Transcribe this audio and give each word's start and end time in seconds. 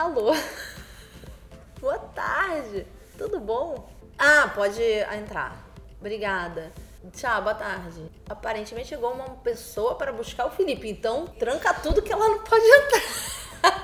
Alô? 0.00 0.32
Boa 1.78 1.98
tarde. 1.98 2.86
Tudo 3.18 3.38
bom? 3.38 3.86
Ah, 4.18 4.50
pode 4.54 4.82
entrar. 4.82 5.62
Obrigada. 6.00 6.72
Tchau, 7.12 7.42
boa 7.42 7.54
tarde. 7.54 8.10
Aparentemente 8.26 8.88
chegou 8.88 9.12
uma 9.12 9.28
pessoa 9.36 9.96
para 9.96 10.10
buscar 10.10 10.46
o 10.46 10.50
Felipe, 10.50 10.88
então 10.88 11.26
tranca 11.26 11.74
tudo 11.74 12.00
que 12.00 12.10
ela 12.10 12.28
não 12.28 12.38
pode 12.38 12.64
entrar. 12.64 13.02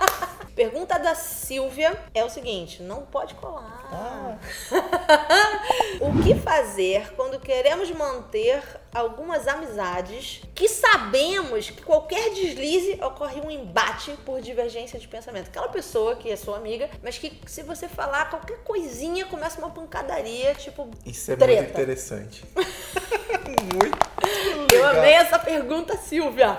Pergunta 0.57 0.99
da 0.99 1.15
Silvia 1.15 1.95
é 2.15 2.25
o 2.25 2.31
seguinte: 2.31 2.83
não 2.83 3.03
pode 3.03 3.35
colar. 3.35 3.87
Ah. 3.93 4.39
o 6.01 6.23
que 6.23 6.35
fazer 6.35 7.13
quando 7.15 7.39
queremos 7.39 7.91
manter 7.91 8.63
algumas 8.95 9.47
amizades 9.47 10.41
que 10.55 10.67
sabemos 10.67 11.69
que 11.69 11.83
qualquer 11.83 12.31
deslize 12.31 12.99
ocorre 13.03 13.43
um 13.43 13.51
embate 13.51 14.13
por 14.25 14.41
divergência 14.41 14.99
de 14.99 15.07
pensamento? 15.07 15.49
Aquela 15.49 15.69
pessoa 15.69 16.17
que 16.17 16.31
é 16.31 16.37
sua 16.37 16.57
amiga, 16.57 16.89
mas 17.03 17.19
que 17.19 17.39
se 17.47 17.63
você 17.63 17.87
falar 17.87 18.31
qualquer 18.31 18.57
coisinha 18.65 19.27
começa 19.27 19.59
uma 19.59 19.71
pancadaria, 19.71 20.55
tipo. 20.55 20.91
Isso 21.05 21.33
é 21.33 21.37
treta. 21.37 21.61
muito 21.61 21.71
interessante. 21.73 22.45
muito 23.75 24.75
Eu 24.75 24.87
legal. 24.87 24.97
amei 24.97 25.13
essa 25.13 25.39
pergunta, 25.39 25.99
Silvia. 25.99 26.57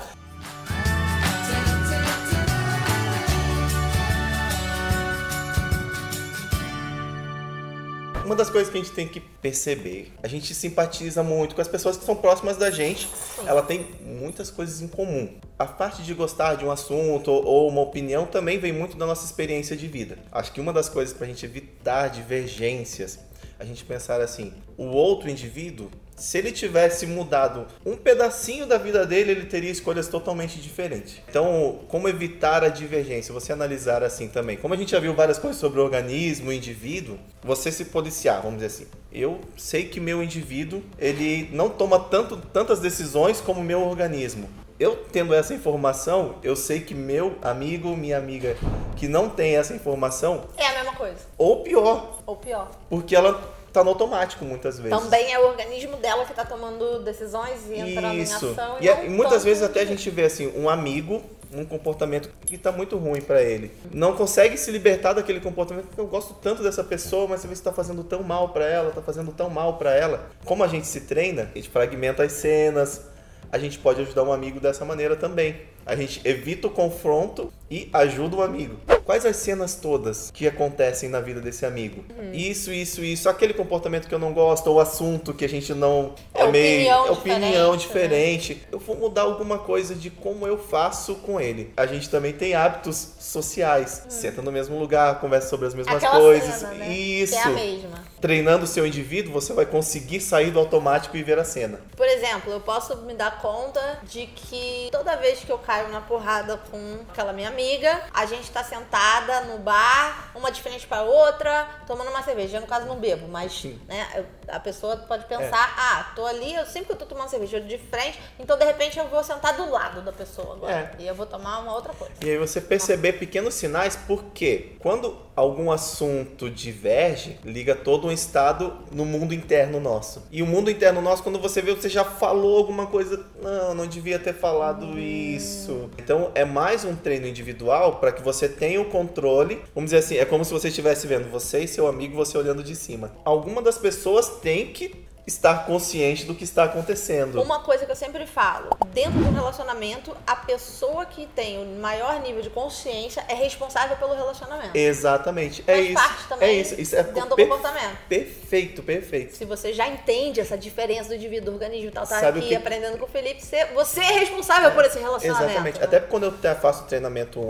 Uma 8.27 8.35
das 8.35 8.49
coisas 8.49 8.69
que 8.69 8.77
a 8.77 8.81
gente 8.83 8.93
tem 8.93 9.07
que 9.07 9.21
perceber, 9.21 10.11
a 10.21 10.27
gente 10.27 10.53
simpatiza 10.53 11.23
muito 11.23 11.55
com 11.55 11.61
as 11.61 11.67
pessoas 11.69 11.95
que 11.95 12.03
são 12.03 12.13
próximas 12.13 12.57
da 12.57 12.69
gente. 12.69 13.07
Ela 13.45 13.61
tem 13.61 13.87
muitas 14.01 14.51
coisas 14.51 14.81
em 14.81 14.87
comum. 14.89 15.39
A 15.57 15.63
parte 15.63 16.03
de 16.03 16.13
gostar 16.13 16.55
de 16.55 16.65
um 16.65 16.69
assunto 16.69 17.31
ou 17.31 17.69
uma 17.69 17.79
opinião 17.79 18.25
também 18.25 18.59
vem 18.59 18.73
muito 18.73 18.97
da 18.97 19.05
nossa 19.05 19.23
experiência 19.23 19.77
de 19.77 19.87
vida. 19.87 20.17
Acho 20.29 20.51
que 20.51 20.59
uma 20.59 20.73
das 20.73 20.89
coisas 20.89 21.13
para 21.15 21.25
a 21.25 21.29
gente 21.29 21.45
evitar 21.45 22.09
divergências, 22.09 23.17
a 23.57 23.63
gente 23.63 23.85
pensar 23.85 24.19
assim: 24.19 24.53
o 24.77 24.87
outro 24.87 25.29
indivíduo, 25.29 25.89
se 26.17 26.37
ele 26.37 26.51
tivesse 26.51 27.05
mudado 27.05 27.67
um 27.85 27.95
pedacinho 27.95 28.65
da 28.65 28.77
vida 28.77 29.05
dele, 29.05 29.31
ele 29.31 29.45
teria 29.45 29.69
escolhas 29.71 30.07
totalmente 30.07 30.59
diferentes. 30.59 31.21
Então, 31.29 31.79
como 31.87 32.09
evitar 32.09 32.63
a 32.63 32.69
divergência? 32.69 33.31
Você 33.33 33.53
analisar 33.53 34.03
assim 34.03 34.27
também. 34.27 34.57
Como 34.57 34.73
a 34.73 34.77
gente 34.77 34.91
já 34.91 34.99
viu 34.99 35.13
várias 35.13 35.37
coisas 35.37 35.59
sobre 35.59 35.79
o 35.79 35.83
organismo, 35.83 36.49
o 36.49 36.53
indivíduo, 36.53 37.17
você 37.43 37.71
se 37.71 37.85
policiar, 37.85 38.41
vamos 38.41 38.55
dizer 38.59 38.65
assim. 38.67 38.87
Eu 39.13 39.39
sei 39.55 39.85
que 39.85 39.99
meu 39.99 40.21
indivíduo, 40.23 40.81
ele 40.97 41.49
não 41.53 41.69
toma 41.69 41.99
tanto, 41.99 42.35
tantas 42.37 42.79
decisões 42.79 43.39
como 43.39 43.63
meu 43.63 43.81
organismo. 43.87 44.49
Eu 44.79 44.95
tendo 45.11 45.33
essa 45.33 45.55
informação, 45.55 46.35
eu 46.43 46.55
sei 46.55 46.81
que 46.81 46.93
meu 46.93 47.35
amigo, 47.41 47.95
minha 47.97 48.15
amiga 48.17 48.55
que 48.95 49.07
não 49.07 49.27
tem 49.29 49.55
essa 49.55 49.73
informação, 49.73 50.45
É 50.55 50.67
a 50.67 50.73
mesma 50.75 50.93
coisa. 50.93 51.17
ou 51.37 51.63
pior, 51.63 52.21
Ou 52.27 52.35
pior. 52.35 52.69
porque 52.89 53.15
ela 53.15 53.55
tá 53.77 53.83
no 53.83 53.91
automático 53.91 54.43
muitas 54.43 54.79
vezes. 54.79 54.97
Também 54.97 55.31
é 55.31 55.39
o 55.39 55.47
organismo 55.47 55.97
dela 55.97 56.25
que 56.25 56.33
tá 56.33 56.43
tomando 56.43 56.99
decisões 57.03 57.67
e 57.69 57.75
entrando 57.79 58.15
em 58.15 58.21
Isso. 58.21 58.49
ação. 58.49 58.77
E, 58.81 58.89
é- 58.89 59.05
e 59.05 59.09
muitas 59.09 59.33
tanto 59.33 59.45
vezes 59.45 59.61
até 59.61 59.81
a 59.81 59.85
gente 59.85 60.09
vê 60.09 60.23
assim, 60.23 60.51
um 60.55 60.67
amigo, 60.67 61.21
um 61.53 61.63
comportamento 61.63 62.29
que 62.45 62.57
tá 62.57 62.71
muito 62.71 62.97
ruim 62.97 63.21
pra 63.21 63.41
ele. 63.41 63.71
Não 63.93 64.13
consegue 64.13 64.57
se 64.57 64.71
libertar 64.71 65.13
daquele 65.13 65.39
comportamento. 65.39 65.87
Eu 65.95 66.07
gosto 66.07 66.33
tanto 66.41 66.63
dessa 66.63 66.83
pessoa, 66.83 67.27
mas 67.27 67.41
você 67.41 67.47
vê 67.47 67.55
se 67.55 67.61
tá 67.61 67.71
fazendo 67.71 68.03
tão 68.03 68.23
mal 68.23 68.49
pra 68.49 68.65
ela, 68.65 68.91
tá 68.91 69.01
fazendo 69.01 69.31
tão 69.31 69.49
mal 69.49 69.77
pra 69.77 69.93
ela. 69.93 70.27
Como 70.43 70.63
a 70.63 70.67
gente 70.67 70.87
se 70.87 71.01
treina, 71.01 71.49
a 71.53 71.57
gente 71.57 71.69
fragmenta 71.69 72.23
as 72.23 72.31
cenas. 72.31 73.01
A 73.49 73.57
gente 73.57 73.77
pode 73.79 74.01
ajudar 74.01 74.23
um 74.23 74.33
amigo 74.33 74.59
dessa 74.59 74.83
maneira 74.83 75.15
também. 75.15 75.61
A 75.85 75.95
gente 75.95 76.19
evita 76.27 76.67
o 76.67 76.69
confronto 76.71 77.53
e 77.71 77.89
ajuda 77.93 78.35
o 78.37 78.41
amigo. 78.41 78.77
Quais 79.07 79.25
as 79.25 79.37
cenas 79.37 79.75
todas 79.75 80.29
que 80.31 80.45
acontecem 80.45 81.07
na 81.07 81.21
vida 81.21 81.39
desse 81.39 81.65
amigo? 81.65 82.03
Uhum. 82.19 82.33
Isso, 82.33 82.73
isso, 82.73 83.01
isso. 83.01 83.29
Aquele 83.29 83.53
comportamento 83.53 84.05
que 84.05 84.13
eu 84.13 84.19
não 84.19 84.33
gosto, 84.33 84.67
ou 84.67 84.81
assunto 84.81 85.33
que 85.33 85.45
a 85.45 85.47
gente 85.47 85.73
não. 85.73 86.13
É 86.33 86.43
opinião 86.43 87.07
é 87.07 87.11
opinião 87.11 87.77
diferente, 87.77 88.53
né? 88.53 88.57
diferente. 88.57 88.67
Eu 88.69 88.79
vou 88.79 88.97
mudar 88.97 89.21
alguma 89.21 89.59
coisa 89.59 89.95
de 89.95 90.09
como 90.09 90.45
eu 90.45 90.57
faço 90.57 91.15
com 91.15 91.39
ele. 91.39 91.71
A 91.77 91.85
gente 91.85 92.09
também 92.09 92.33
tem 92.33 92.53
hábitos 92.53 93.13
sociais. 93.17 94.03
Senta 94.09 94.41
no 94.41 94.51
mesmo 94.51 94.77
lugar, 94.77 95.21
conversa 95.21 95.47
sobre 95.47 95.67
as 95.67 95.73
mesmas. 95.73 95.95
Aquela 95.95 96.19
coisas. 96.19 96.55
cena, 96.55 96.73
né? 96.73 96.89
Isso. 96.91 97.31
Que 97.31 97.39
é 97.39 97.43
a 97.43 97.49
mesma. 97.49 98.03
Treinando 98.19 98.65
o 98.65 98.67
seu 98.67 98.85
indivíduo, 98.85 99.31
você 99.31 99.53
vai 99.53 99.65
conseguir 99.65 100.19
sair 100.19 100.51
do 100.51 100.59
automático 100.59 101.15
e 101.15 101.23
ver 101.23 101.39
a 101.39 101.45
cena. 101.45 101.79
Por 101.95 102.07
exemplo, 102.07 102.51
eu 102.51 102.59
posso 102.59 102.97
me 103.03 103.13
dar 103.13 103.39
conta 103.39 103.99
de 104.03 104.25
que 104.25 104.89
toda 104.91 105.15
vez 105.15 105.39
que 105.39 105.51
eu 105.51 105.59
caio 105.59 105.87
na 105.89 106.01
porrada 106.01 106.57
com 106.69 106.97
aquela 107.09 107.31
minha 107.31 107.47
amiga, 107.47 108.01
a 108.13 108.25
gente 108.25 108.51
tá 108.51 108.65
sentada 108.97 109.41
no 109.41 109.59
bar, 109.59 110.31
uma 110.33 110.51
de 110.51 110.61
frente 110.61 110.87
pra 110.87 111.01
outra, 111.03 111.67
tomando 111.85 112.09
uma 112.09 112.23
cerveja. 112.23 112.57
Eu, 112.57 112.61
no 112.61 112.67
caso, 112.67 112.85
não 112.87 112.95
bebo, 112.97 113.27
mas 113.27 113.63
né, 113.87 114.07
eu- 114.15 114.25
a 114.47 114.59
pessoa 114.59 114.97
pode 114.97 115.25
pensar, 115.25 115.75
ah, 115.77 116.11
tô 116.15 116.25
ali, 116.25 116.53
eu 116.53 116.65
sempre 116.65 116.87
que 116.87 116.91
eu 116.93 116.97
tô 116.97 117.05
tomando 117.05 117.29
cerveja 117.29 117.59
de 117.59 117.77
frente, 117.77 118.19
então 118.39 118.57
de 118.57 118.65
repente 118.65 118.97
eu 118.97 119.07
vou 119.07 119.23
sentar 119.23 119.55
do 119.55 119.69
lado 119.69 120.01
da 120.01 120.11
pessoa 120.11 120.55
agora. 120.55 120.91
E 120.99 121.07
eu 121.07 121.15
vou 121.15 121.25
tomar 121.25 121.59
uma 121.59 121.73
outra 121.73 121.93
coisa. 121.93 122.13
E 122.23 122.29
aí 122.29 122.37
você 122.37 122.61
perceber 122.61 123.13
pequenos 123.13 123.53
sinais, 123.53 123.95
porque 123.95 124.75
quando 124.79 125.27
algum 125.35 125.71
assunto 125.71 126.49
diverge, 126.49 127.39
liga 127.45 127.75
todo 127.75 128.07
um 128.07 128.11
estado 128.11 128.75
no 128.91 129.05
mundo 129.05 129.35
interno 129.35 129.79
nosso. 129.79 130.23
E 130.31 130.41
o 130.41 130.47
mundo 130.47 130.71
interno 130.71 130.99
nosso, 130.99 131.21
quando 131.21 131.39
você 131.39 131.61
vê, 131.61 131.75
você 131.75 131.87
já 131.87 132.03
falou 132.03 132.57
alguma 132.57 132.87
coisa, 132.87 133.23
não, 133.39 133.75
não 133.75 133.87
devia 133.87 134.17
ter 134.17 134.33
falado 134.33 134.97
isso. 134.97 135.91
Então 135.99 136.31
é 136.33 136.43
mais 136.43 136.83
um 136.83 136.95
treino 136.95 137.27
individual 137.27 137.97
para 137.97 138.11
que 138.11 138.23
você 138.23 138.49
tenha 138.49 138.81
o 138.81 138.85
controle. 138.85 139.61
Vamos 139.75 139.91
dizer 139.91 139.97
assim, 139.97 140.17
é 140.17 140.25
como 140.25 140.43
se 140.43 140.51
você 140.51 140.69
estivesse 140.69 141.05
vendo 141.05 141.29
você 141.29 141.59
e 141.59 141.67
seu 141.67 141.87
amigo, 141.87 142.15
você 142.15 142.35
olhando 142.35 142.63
de 142.63 142.75
cima. 142.75 143.11
Alguma 143.23 143.61
das 143.61 143.77
pessoas 143.77 144.36
tem 144.41 144.71
que 144.73 145.06
estar 145.27 145.65
consciente 145.65 146.23
do 146.23 146.33
que 146.33 146.45
está 146.45 146.63
acontecendo. 146.63 147.41
Uma 147.41 147.59
coisa 147.59 147.85
que 147.85 147.91
eu 147.91 147.95
sempre 147.97 148.25
falo, 148.25 148.69
dentro 148.93 149.19
do 149.19 149.29
relacionamento, 149.33 150.15
a 150.25 150.37
pessoa 150.37 151.05
que 151.05 151.25
tem 151.27 151.61
o 151.61 151.65
maior 151.81 152.21
nível 152.21 152.41
de 152.41 152.49
consciência 152.49 153.25
é 153.27 153.33
responsável 153.33 153.97
pelo 153.97 154.13
relacionamento. 154.15 154.71
Exatamente. 154.73 155.61
É 155.67 155.73
Faz 155.75 155.85
isso. 155.85 155.93
parte 155.95 156.27
também 156.29 156.49
é 156.49 156.53
isso. 156.53 156.79
Isso 156.79 156.95
é 156.95 157.03
dentro 157.03 157.29
do 157.31 157.35
comportamento. 157.35 157.97
Perfeito, 158.07 158.81
perfeito. 158.81 159.35
Se 159.35 159.43
você 159.43 159.73
já 159.73 159.85
entende 159.85 160.39
essa 160.39 160.57
diferença 160.57 161.09
do 161.09 161.15
indivíduo, 161.15 161.51
do 161.51 161.53
organismo 161.55 161.89
e 161.89 161.91
tal, 161.91 162.07
tá 162.07 162.21
Sabe 162.21 162.39
aqui 162.39 162.47
que- 162.49 162.55
aprendendo 162.55 162.97
com 162.97 163.05
o 163.05 163.09
Felipe, 163.09 163.43
você, 163.45 163.65
você 163.65 163.99
é 163.99 164.19
responsável 164.19 164.71
por 164.71 164.85
esse 164.85 164.97
relacionamento. 164.97 165.49
Exatamente. 165.51 165.83
Até 165.83 165.99
quando 165.99 166.23
eu 166.23 166.55
faço 166.55 166.85
treinamento 166.85 167.41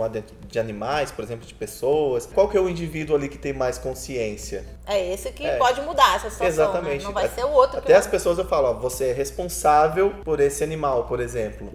de 0.48 0.58
animais, 0.60 1.12
por 1.12 1.24
exemplo, 1.24 1.46
de 1.46 1.54
pessoas, 1.54 2.26
qual 2.26 2.50
que 2.50 2.58
é 2.58 2.60
o 2.60 2.68
indivíduo 2.68 3.16
ali 3.16 3.30
que 3.30 3.38
tem 3.38 3.54
mais 3.54 3.78
consciência? 3.78 4.66
É 4.88 5.14
esse 5.14 5.32
que 5.32 5.46
É. 5.46 5.58
pode 5.58 5.82
mudar 5.82 6.16
essa 6.16 6.30
situação. 6.32 6.48
Exatamente. 6.48 7.00
Né? 7.00 7.04
Não 7.04 7.12
vai 7.14 7.26
A- 7.26 7.30
ser 7.30 7.44
o 7.46 7.50
outro 7.52 7.67
que 7.68 7.78
Até 7.78 7.96
as 7.96 8.08
pessoas 8.08 8.38
eu 8.38 8.46
falo, 8.46 8.68
ó, 8.70 8.74
você 8.74 9.10
é 9.10 9.14
responsável 9.14 10.12
por 10.24 10.40
esse 10.40 10.64
animal, 10.64 11.06
por 11.06 11.20
exemplo. 11.20 11.72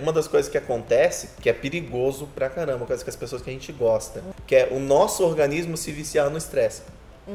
Uma 0.00 0.12
das 0.12 0.26
coisas 0.26 0.50
que 0.50 0.58
acontece, 0.58 1.30
que 1.40 1.48
é 1.48 1.52
perigoso 1.52 2.28
pra 2.34 2.48
caramba, 2.48 2.86
coisa 2.86 3.04
que 3.04 3.10
as 3.10 3.16
pessoas 3.16 3.42
que 3.42 3.50
a 3.50 3.52
gente 3.52 3.72
gosta, 3.72 4.22
que 4.46 4.56
é 4.56 4.68
o 4.70 4.80
nosso 4.80 5.24
organismo 5.24 5.76
se 5.76 5.92
viciar 5.92 6.30
no 6.30 6.38
estresse. 6.38 6.82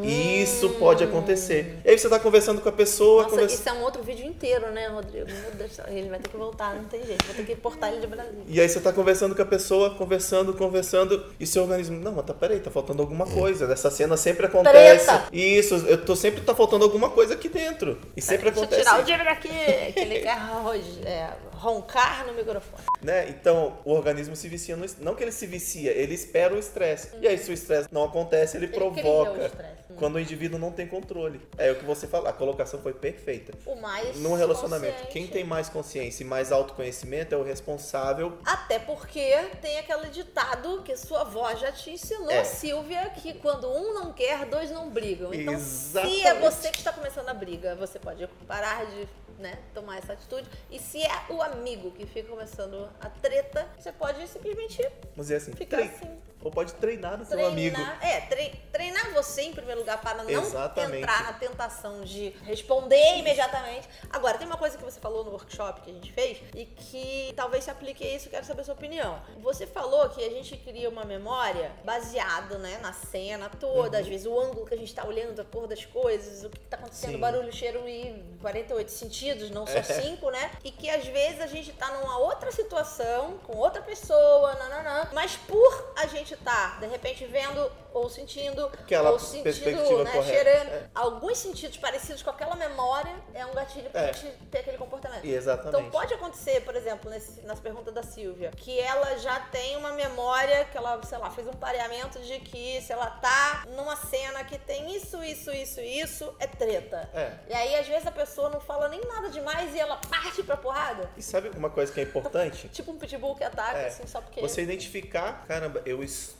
Isso 0.03 0.70
pode 0.72 1.03
acontecer. 1.03 1.80
E 1.86 1.90
aí 1.90 1.98
você 1.98 2.09
tá 2.09 2.20
conversando 2.20 2.62
com 2.62 2.70
a 2.70 2.72
pessoa, 2.72 3.24
Nossa, 3.24 3.36
conversa- 3.36 3.56
isso 3.56 3.70
é 3.70 3.74
um 3.74 3.81
outro 3.84 4.03
vídeo 4.03 4.25
inteiro, 4.25 4.70
né, 4.72 4.88
Rodrigo? 4.88 5.25
Meu 5.31 5.52
Deus 5.52 5.72
do 5.72 5.75
céu. 5.75 5.86
Ele 5.88 6.09
vai 6.09 6.20
ter 6.20 6.30
que 6.30 6.38
voltar, 6.38 6.75
não 6.75 6.84
tem 6.86 7.03
jeito. 7.06 7.24
Vou 7.25 7.36
ter 7.36 7.46
que 7.46 7.56
portar 7.56 7.92
ele 7.92 8.02
de 8.02 8.08
Brasília. 8.08 8.44
E 8.47 8.59
aí 8.62 8.68
você 8.68 8.80
tá 8.80 8.92
conversando 8.92 9.34
com 9.36 9.42
a 9.42 9.46
pessoa, 9.46 9.92
conversando, 9.96 10.53
conversando, 10.53 11.26
e 11.40 11.47
seu 11.47 11.64
organismo, 11.64 12.00
não, 12.00 12.12
mas 12.12 12.26
tá, 12.26 12.34
peraí, 12.34 12.59
tá 12.59 12.70
faltando 12.70 13.02
alguma 13.02 13.26
coisa. 13.26 13.66
Nessa 13.68 13.90
cena 13.90 14.18
sempre 14.18 14.46
acontece. 14.46 15.06
Treta. 15.06 15.28
Isso, 15.31 15.76
eu 15.88 16.03
tô 16.03 16.16
sempre 16.16 16.42
tá 16.42 16.53
faltando 16.53 16.84
alguma 16.84 17.09
coisa 17.09 17.34
aqui 17.34 17.47
dentro. 17.50 17.97
E 18.16 18.22
sempre 18.22 18.52
Deixa 18.52 18.59
eu 18.59 18.64
acontece. 18.64 18.81
tirar 18.84 19.02
o 19.02 19.06
Jimmy 19.06 19.24
daqui, 19.24 19.94
que 19.94 20.00
ele 20.00 20.20
quer 20.20 20.38
ro- 20.38 20.74
é, 21.06 21.30
roncar 21.53 22.26
no 22.28 22.34
microfone. 22.34 22.84
Né? 23.02 23.30
Então, 23.30 23.78
o 23.86 23.94
organismo 23.94 24.36
se 24.36 24.47
vicia 24.47 24.76
no 24.76 24.86
Não 25.00 25.16
que 25.16 25.24
ele 25.24 25.31
se 25.31 25.46
vicia, 25.46 25.92
ele 25.92 26.14
espera 26.14 26.53
o 26.53 26.58
estresse. 26.59 27.09
E 27.22 27.28
aí, 27.28 27.38
se 27.38 27.50
o 27.50 27.53
estresse 27.53 27.88
não 27.92 28.03
acontece, 28.03 28.58
ele, 28.58 28.66
Ele 28.66 28.73
cria 28.73 28.88
o 28.88 28.91
provoca. 28.91 29.52
Quando 29.97 30.16
o 30.16 30.20
indivíduo 30.20 30.59
não 30.59 30.72
tem 30.72 30.88
controle. 30.88 31.41
É 31.58 31.72
o 31.72 31.76
que 31.76 31.85
você 31.85 32.08
fala, 32.08 32.29
a 32.29 32.34
colocação 32.34 32.79
foi 32.82 32.94
perfeita. 32.94 33.53
O 33.66 33.76
mais. 33.76 34.17
Num 34.17 34.34
relacionamento, 34.35 34.94
consciente. 34.94 35.11
quem 35.14 35.28
tem 35.28 35.44
mais 35.44 35.70
consciência 35.70 36.23
e 36.23 36.26
mais 36.26 36.52
autoconhecimento 36.52 37.34
é 37.34 37.38
o 37.38 37.44
responsável 37.44 38.38
Até 38.46 38.79
porque 38.79 39.35
tem 39.61 39.78
aquele 39.79 40.08
ditado 40.09 40.82
que 40.84 40.96
sua 40.96 41.22
avó 41.22 41.53
já 41.55 41.72
te 41.72 41.91
ensinou, 41.91 42.29
É. 42.32 42.44
Silvia, 42.44 43.09
que 43.09 43.34
quando 43.35 43.67
um 43.70 43.94
não 43.94 44.14
quer, 44.14 44.46
dois 44.46 44.72
não 44.72 44.90
brigam. 44.90 45.34
Então, 45.34 45.58
se 45.59 45.97
é 45.97 46.02
Exatamente. 46.02 46.41
você 46.41 46.70
que 46.70 46.78
está 46.78 46.91
começando 46.94 47.29
a 47.29 47.34
briga, 47.34 47.76
você 47.76 47.99
pode 47.99 48.28
parar 48.47 48.85
de 48.85 49.08
né, 49.40 49.59
tomar 49.73 49.97
essa 49.97 50.14
atitude. 50.14 50.49
E 50.72 50.79
se 50.79 51.02
é 51.03 51.11
o 51.29 51.41
amigo 51.41 51.91
que 51.91 52.05
fica 52.05 52.28
começando 52.29 52.90
a 52.99 53.09
treta, 53.09 53.67
você 53.78 53.91
pode 53.91 54.28
simplesmente 54.28 54.82
Vamos 54.82 55.28
dizer 55.28 55.35
assim, 55.35 55.52
ficar 55.53 55.79
assim. 55.79 56.09
Ou 56.43 56.51
pode 56.51 56.73
treinar 56.75 57.16
o 57.22 57.25
seu 57.25 57.37
Treinar. 57.37 57.51
amigo. 57.51 57.81
É, 58.01 58.22
tre- 58.22 58.53
treinar 58.72 59.11
você 59.13 59.41
em 59.41 59.53
primeiro 59.53 59.81
lugar 59.81 59.99
para 59.99 60.23
não 60.23 60.29
Exatamente. 60.29 60.99
entrar 61.01 61.23
na 61.23 61.34
tentação 61.34 62.01
de 62.01 62.29
responder 62.43 63.17
imediatamente. 63.17 63.89
Agora, 64.11 64.37
tem 64.37 64.45
uma 64.47 64.57
coisa 64.57 64.78
que 64.78 64.84
você 64.84 64.99
falou 64.99 65.23
no 65.23 65.31
workshop 65.31 65.81
que 65.81 65.89
a 65.89 65.93
gente 65.93 66.11
fez 66.13 66.37
e 66.55 66.66
que 66.66 67.34
talvez 67.35 67.63
se 67.63 67.72
aplique 67.72 68.03
a 68.05 68.16
isso, 68.16 68.29
quero 68.29 68.45
saber 68.45 68.61
a 68.61 68.66
sua 68.66 68.75
opinião. 68.75 69.19
Você 69.39 69.66
falou 69.66 70.07
que 70.09 70.23
a 70.23 70.29
gente 70.29 70.55
cria 70.57 70.89
uma 70.89 71.03
memória 71.05 71.72
baseada, 71.84 72.57
né, 72.59 72.78
na 72.81 72.93
cena 72.93 73.49
toda, 73.49 73.97
Uhum. 73.97 74.03
às 74.03 74.07
vezes 74.07 74.25
o 74.28 74.39
ângulo 74.39 74.66
que 74.66 74.73
a 74.73 74.78
gente 74.78 74.93
tá 74.93 75.05
olhando, 75.05 75.41
a 75.41 75.45
cor 75.45 75.67
das 75.67 75.84
coisas, 75.85 76.43
o 76.43 76.49
que 76.49 76.59
tá 76.59 76.78
acontecendo, 76.78 77.11
Sim. 77.13 77.17
barulho, 77.19 77.51
cheiro 77.51 77.87
e 77.89 78.23
48 78.41 78.91
sentidos, 78.91 79.49
não 79.49 79.66
só 79.66 79.79
É. 79.79 79.84
5, 79.84 80.29
né? 80.29 80.51
E 80.63 80.72
que 80.72 80.89
às 80.89 81.05
vezes 81.07 81.41
a 81.41 81.47
gente 81.47 81.73
tá 81.73 81.89
numa 81.97 82.19
outra 82.19 82.51
situação, 82.51 83.37
com 83.39 83.57
outra 83.57 83.81
pessoa, 83.81 84.53
nananã, 84.55 85.09
mas 85.13 85.35
por 85.35 85.93
a 85.95 86.05
gente 86.05 86.36
tá, 86.43 86.78
de 86.79 86.87
repente, 86.87 87.25
vendo 87.25 87.72
ou 87.99 88.09
sentindo, 88.09 88.66
Aquela 88.67 89.11
ou 89.11 89.20
sentindo, 89.20 90.03
né, 90.03 90.23
cheirando, 90.23 90.67
É. 90.70 90.90
alguns 90.94 91.38
sentidos 91.38 91.78
parecidos 91.78 92.22
com 92.23 92.29
aquela 92.29 92.55
memória 92.55 93.14
é 93.34 93.46
um 93.46 93.53
gatilho 93.53 93.90
pra 93.90 94.02
É. 94.09 94.14
gente 94.14 94.32
ter 94.52 94.59
aquele 94.59 94.78
comportamento. 94.78 95.26
Exatamente. 95.26 95.78
Então 95.78 95.90
pode 95.91 96.14
acontecer, 96.14 96.61
por 96.61 96.76
exemplo, 96.76 97.09
nesse, 97.09 97.41
nessa 97.41 97.61
pergunta 97.61 97.91
da 97.91 98.03
Silvia, 98.03 98.52
que 98.55 98.79
ela 98.79 99.17
já 99.17 99.40
tem 99.40 99.76
uma 99.78 99.91
memória, 99.94 100.66
que 100.66 100.78
ela, 100.78 101.02
sei 101.03 101.17
lá, 101.17 101.29
fez 101.32 101.47
um 101.47 101.53
pareamento 101.53 102.20
de 102.20 102.40
que 102.40 102.82
se 102.82 102.91
ela 102.94 103.09
tá 103.09 103.64
numa 103.76 103.96
cena 103.96 104.44
que 104.44 104.58
tem 104.58 104.96
isso, 104.96 105.23
isso, 105.23 105.52
isso, 105.52 105.82
isso, 105.82 106.35
é 106.40 106.47
treta. 106.47 107.09
É. 107.14 107.34
E 107.49 107.53
aí, 107.53 107.76
às 107.76 107.88
vezes, 107.88 108.05
a 108.08 108.11
pessoa 108.11 108.49
não 108.49 108.59
fala 108.59 108.88
nem 108.90 109.02
nada 109.02 109.29
demais 109.29 109.73
e 109.73 109.79
ela 109.79 109.97
parte 109.97 110.44
pra 110.44 110.58
porrada. 110.58 111.09
E 111.17 111.22
sabe 111.22 111.49
uma 111.55 111.70
coisa 111.70 111.91
que 111.91 111.99
é 111.99 112.03
importante? 112.03 112.67
Tipo 112.78 112.91
um 112.91 112.97
pitbull 112.97 113.35
que 113.35 113.44
ataca, 113.44 113.78
É, 113.78 113.88
assim, 113.88 114.05
só 114.08 114.22
porque. 114.22 114.41
Você 114.41 114.61
identificar, 114.61 115.46
caramba, 115.47 115.82
eu 115.85 116.03
estou 116.03 116.36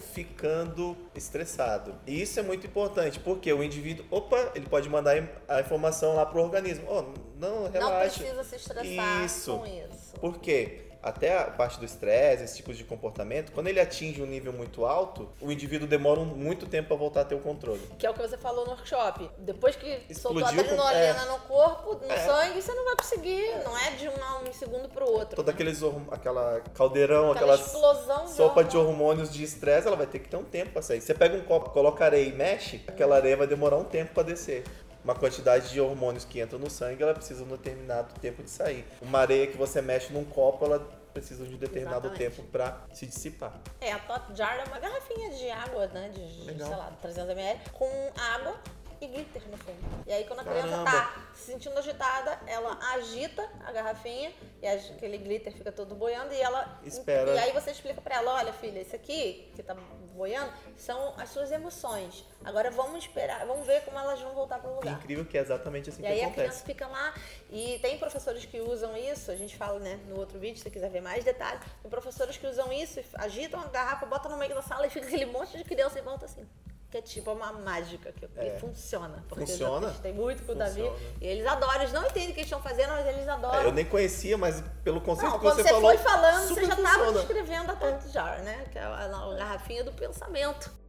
ficando 0.00 0.96
estressado. 1.14 1.94
E 2.06 2.20
isso 2.20 2.40
é 2.40 2.42
muito 2.42 2.66
importante, 2.66 3.20
porque 3.20 3.52
o 3.52 3.62
indivíduo, 3.62 4.04
opa, 4.10 4.52
ele 4.54 4.66
pode 4.66 4.88
mandar 4.88 5.16
a 5.48 5.60
informação 5.60 6.14
lá 6.14 6.26
pro 6.26 6.42
organismo. 6.42 6.84
Oh, 6.88 7.02
não, 7.38 7.62
não 7.64 7.70
relaxa. 7.70 8.18
precisa 8.18 8.44
se 8.44 8.56
estressar 8.56 9.24
Isso. 9.24 9.58
com 9.58 9.66
isso. 9.66 10.14
Por 10.20 10.38
quê? 10.38 10.89
Até 11.02 11.38
a 11.38 11.44
parte 11.44 11.78
do 11.78 11.84
estresse, 11.86 12.44
esse 12.44 12.56
tipo 12.56 12.74
de 12.74 12.84
comportamento, 12.84 13.52
quando 13.52 13.68
ele 13.68 13.80
atinge 13.80 14.20
um 14.22 14.26
nível 14.26 14.52
muito 14.52 14.84
alto, 14.84 15.30
o 15.40 15.50
indivíduo 15.50 15.88
demora 15.88 16.20
muito 16.20 16.66
tempo 16.66 16.88
para 16.88 16.96
voltar 16.98 17.22
a 17.22 17.24
ter 17.24 17.34
o 17.34 17.38
controle. 17.40 17.80
Que 17.98 18.06
é 18.06 18.10
o 18.10 18.12
que 18.14 18.20
você 18.20 18.36
falou 18.36 18.64
no 18.66 18.72
workshop. 18.72 19.30
Depois 19.38 19.74
que 19.76 20.14
soltou 20.14 20.44
a 20.44 20.50
Explodiu 20.52 20.72
adrenalina 20.82 21.22
é. 21.22 21.28
no 21.28 21.38
corpo, 21.40 21.94
no 22.04 22.12
É. 22.12 22.18
sangue, 22.18 22.60
você 22.60 22.74
não 22.74 22.84
vai 22.84 22.96
conseguir. 22.96 23.50
Não 23.64 23.78
é 23.78 23.90
de 23.92 24.08
um, 24.08 24.48
um 24.48 24.52
segundo 24.52 24.88
pro 24.90 25.10
outro. 25.10 25.36
Todo 25.36 25.48
aqueles 25.48 25.80
horm- 25.82 26.08
aquela 26.10 26.60
caldeirão, 26.74 27.32
Aquela 27.32 27.54
aquela 27.54 27.66
explosão 27.66 28.24
de 28.26 28.30
sopa 28.32 28.62
de 28.62 28.76
hormônio. 28.76 29.00
hormônios 29.00 29.32
de 29.32 29.42
estresse, 29.42 29.86
ela 29.86 29.96
vai 29.96 30.06
ter 30.06 30.18
que 30.18 30.28
ter 30.28 30.36
um 30.36 30.44
tempo 30.44 30.72
para 30.72 30.82
sair. 30.82 31.00
Você 31.00 31.14
pega 31.14 31.34
um 31.34 31.42
copo, 31.42 31.70
coloca 31.70 32.04
areia 32.04 32.28
e 32.28 32.32
mexe, 32.32 32.82
aquela 32.86 33.16
areia 33.16 33.38
vai 33.38 33.46
demorar 33.46 33.76
um 33.78 33.84
tempo 33.84 34.12
para 34.12 34.22
descer. 34.24 34.64
Uma 35.02 35.14
quantidade 35.14 35.70
de 35.70 35.80
hormônios 35.80 36.24
que 36.24 36.40
entram 36.40 36.58
no 36.58 36.68
sangue, 36.68 37.02
ela 37.02 37.14
precisa 37.14 37.44
de 37.44 37.52
um 37.52 37.56
determinado 37.56 38.12
tempo 38.20 38.42
de 38.42 38.50
sair. 38.50 38.84
Uma 39.00 39.20
areia 39.20 39.46
que 39.46 39.56
você 39.56 39.80
mexe 39.80 40.12
num 40.12 40.24
copo, 40.24 40.64
ela 40.64 40.78
precisa 41.12 41.44
de 41.44 41.54
um 41.54 41.58
determinado 41.58 42.06
Exatamente. 42.06 42.36
tempo 42.36 42.48
para 42.48 42.78
se 42.92 43.06
dissipar. 43.06 43.58
É, 43.80 43.92
a 43.92 43.98
Tot 43.98 44.34
Jar 44.36 44.58
é 44.58 44.64
uma 44.64 44.78
garrafinha 44.78 45.30
de 45.30 45.50
água, 45.50 45.86
né? 45.88 46.10
De, 46.10 46.44
sei 46.44 46.76
lá, 46.76 46.92
300ml, 47.02 47.58
com 47.72 47.90
água 48.16 48.56
e 49.00 49.06
glitter 49.06 49.42
no 49.50 49.56
fundo. 49.56 49.78
E 50.06 50.12
aí, 50.12 50.24
quando 50.24 50.40
a 50.40 50.44
criança 50.44 50.68
Caramba. 50.68 50.90
tá 50.90 51.19
se 51.50 51.54
sentindo 51.54 51.78
agitada, 51.78 52.38
ela 52.46 52.78
agita 52.94 53.46
a 53.66 53.72
garrafinha 53.72 54.32
e 54.62 54.66
aquele 54.66 55.18
glitter 55.18 55.52
fica 55.52 55.72
todo 55.72 55.94
boiando 55.94 56.32
e 56.32 56.40
ela. 56.40 56.78
Espera. 56.84 57.32
E 57.34 57.38
aí 57.38 57.52
você 57.52 57.70
explica 57.70 58.00
pra 58.00 58.16
ela: 58.16 58.34
olha, 58.34 58.52
filha, 58.52 58.80
isso 58.80 58.94
aqui 58.94 59.50
que 59.54 59.62
tá 59.62 59.74
boiando 60.14 60.52
são 60.76 61.14
as 61.18 61.30
suas 61.30 61.50
emoções. 61.50 62.24
Agora 62.44 62.70
vamos 62.70 63.04
esperar, 63.04 63.44
vamos 63.46 63.66
ver 63.66 63.82
como 63.84 63.98
elas 63.98 64.20
vão 64.20 64.32
voltar 64.34 64.58
pro 64.58 64.70
E 64.70 64.74
lugar. 64.74 64.94
incrível 64.94 65.24
que 65.24 65.36
é 65.36 65.40
exatamente 65.40 65.90
assim 65.90 66.00
E 66.02 66.06
que 66.06 66.12
aí 66.12 66.22
a 66.22 66.30
criança 66.30 66.64
fica 66.64 66.86
lá 66.86 67.14
e 67.50 67.78
tem 67.80 67.98
professores 67.98 68.44
que 68.44 68.60
usam 68.60 68.96
isso, 68.96 69.30
a 69.30 69.36
gente 69.36 69.56
fala 69.56 69.78
né, 69.78 69.98
no 70.08 70.18
outro 70.18 70.38
vídeo, 70.38 70.56
se 70.56 70.62
você 70.62 70.70
quiser 70.70 70.90
ver 70.90 71.00
mais 71.00 71.24
detalhes, 71.24 71.62
tem 71.82 71.90
professores 71.90 72.36
que 72.36 72.46
usam 72.46 72.72
isso, 72.72 73.00
e 73.00 73.04
agitam 73.14 73.60
a 73.60 73.66
garrafa, 73.66 74.06
botam 74.06 74.30
no 74.30 74.36
meio 74.36 74.54
da 74.54 74.62
sala 74.62 74.86
e 74.86 74.90
fica 74.90 75.06
aquele 75.06 75.26
monte 75.26 75.56
de 75.56 75.64
criança 75.64 75.98
em 75.98 76.02
volta 76.02 76.24
assim. 76.26 76.46
Que 76.90 76.98
é 76.98 77.02
tipo 77.02 77.30
uma 77.30 77.52
mágica 77.52 78.10
que 78.12 78.26
É. 78.36 78.58
funciona. 78.58 79.24
Porque 79.28 79.46
Funciona? 79.46 79.90
testei 79.90 80.12
muito 80.12 80.42
com 80.44 80.52
o 80.52 80.54
Davi. 80.56 80.82
E 81.20 81.26
eles 81.26 81.46
adoram, 81.46 81.74
eles 81.80 81.92
não 81.92 82.02
entendem 82.04 82.30
o 82.30 82.34
que 82.34 82.40
eles 82.40 82.46
estão 82.50 82.60
fazendo, 82.60 82.90
mas 82.90 83.06
eles 83.06 83.28
adoram. 83.28 83.60
É, 83.60 83.66
eu 83.66 83.72
nem 83.72 83.84
conhecia, 83.84 84.36
mas 84.36 84.60
pelo 84.82 85.00
conceito 85.00 85.30
Não, 85.30 85.38
que 85.38 85.44
quando 85.44 85.56
você, 85.56 85.62
você 85.62 85.68
falou, 85.68 85.90
foi 85.90 85.98
falando, 85.98 86.48
você 86.48 86.64
já 86.64 86.74
estava 86.74 86.88
funciona. 86.88 87.12
descrevendo 87.20 87.70
a 87.72 87.76
Tot 87.76 88.08
Jar, 88.12 88.42
né? 88.42 88.64
Que 88.72 88.78
é 88.78 88.82
a, 88.82 89.04
a 89.04 89.34
garrafinha 89.36 89.84
do 89.84 89.92
pensamento. 89.92 90.79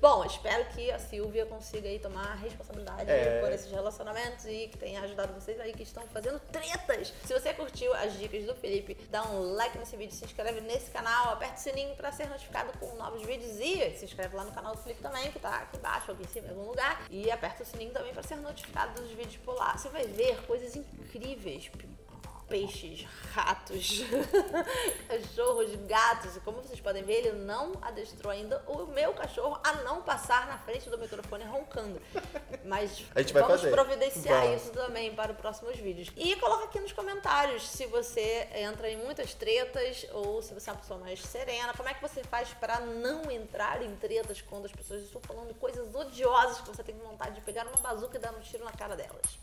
Bom, 0.00 0.24
espero 0.24 0.64
que 0.66 0.92
a 0.92 0.98
Silvia 1.00 1.44
consiga 1.44 1.88
aí 1.88 1.98
tomar 1.98 2.30
a 2.30 2.34
responsabilidade 2.36 3.10
É. 3.10 3.40
por 3.40 3.50
esses 3.50 3.68
relacionamentos 3.68 4.44
e 4.46 4.68
que 4.68 4.78
tenha 4.78 5.00
ajudado 5.00 5.32
vocês 5.32 5.58
aí 5.58 5.72
que 5.72 5.82
estão 5.82 6.06
fazendo 6.06 6.38
tretas. 6.52 7.12
Se 7.24 7.34
você 7.34 7.52
curtiu 7.52 7.92
as 7.94 8.16
dicas 8.16 8.44
do 8.44 8.54
Felipe, 8.54 8.94
dá 9.10 9.24
um 9.24 9.54
like 9.54 9.76
nesse 9.76 9.96
vídeo, 9.96 10.14
se 10.14 10.24
inscreve 10.24 10.60
nesse 10.60 10.88
canal, 10.92 11.32
aperta 11.32 11.56
o 11.56 11.58
sininho 11.58 11.96
pra 11.96 12.12
ser 12.12 12.28
notificado 12.28 12.78
com 12.78 12.94
novos 12.94 13.22
vídeos 13.26 13.58
e 13.58 13.90
se 13.98 14.04
inscreve 14.04 14.36
lá 14.36 14.44
no 14.44 14.52
canal 14.52 14.76
do 14.76 14.80
Felipe 14.82 15.02
também, 15.02 15.32
que 15.32 15.40
tá 15.40 15.56
aqui 15.56 15.76
embaixo, 15.76 16.12
aqui 16.12 16.22
em 16.22 16.28
cima, 16.28 16.46
em 16.46 16.50
algum 16.50 16.66
lugar. 16.68 17.04
E 17.10 17.28
aperta 17.28 17.64
o 17.64 17.66
sininho 17.66 17.90
também 17.90 18.14
pra 18.14 18.22
ser 18.22 18.36
notificado 18.36 19.00
dos 19.02 19.10
vídeos 19.10 19.36
por 19.38 19.56
lá. 19.56 19.76
Você 19.76 19.88
vai 19.88 20.06
ver 20.06 20.40
coisas 20.46 20.76
incríveis 20.76 21.68
peixes, 22.48 23.06
ratos, 23.32 24.02
cachorros, 25.06 25.74
gatos. 25.86 26.36
E 26.36 26.40
como 26.40 26.62
vocês 26.62 26.80
podem 26.80 27.02
ver, 27.02 27.26
ele 27.26 27.32
não 27.32 27.72
adestrou 27.82 28.32
ainda 28.32 28.62
o 28.66 28.86
meu 28.86 29.12
cachorro 29.12 29.58
a 29.62 29.74
não 29.82 30.02
passar 30.02 30.46
na 30.46 30.58
frente 30.58 30.88
do 30.88 30.98
microfone 30.98 31.44
roncando. 31.44 32.00
Mas 32.64 33.00
vamos 33.32 33.48
fazer. 33.48 33.70
providenciar 33.70 34.42
Vamos. 34.42 34.62
isso 34.62 34.72
também 34.72 35.14
para 35.14 35.32
os 35.32 35.38
próximos 35.38 35.76
vídeos. 35.76 36.10
E 36.16 36.34
coloca 36.36 36.64
aqui 36.64 36.80
nos 36.80 36.92
comentários 36.92 37.68
se 37.68 37.86
você 37.86 38.48
entra 38.54 38.90
em 38.90 38.96
muitas 38.96 39.34
tretas 39.34 40.06
ou 40.12 40.42
se 40.42 40.54
você 40.54 40.70
é 40.70 40.72
uma 40.72 40.80
pessoa 40.80 40.98
mais 41.00 41.20
serena. 41.22 41.74
Como 41.74 41.88
é 41.88 41.94
que 41.94 42.02
você 42.02 42.24
faz 42.24 42.48
para 42.54 42.80
não 42.80 43.30
entrar 43.30 43.82
em 43.82 43.94
tretas 43.96 44.40
quando 44.40 44.64
as 44.64 44.72
pessoas 44.72 45.02
estão 45.02 45.20
falando 45.20 45.54
coisas 45.54 45.94
odiosas 45.94 46.60
que 46.60 46.68
você 46.68 46.82
tem 46.82 46.96
vontade 46.96 47.34
de 47.36 47.40
pegar 47.42 47.66
uma 47.66 47.80
bazuca 47.80 48.16
e 48.16 48.20
dar 48.20 48.34
um 48.34 48.40
tiro 48.40 48.64
na 48.64 48.72
cara 48.72 48.96
delas? 48.96 49.38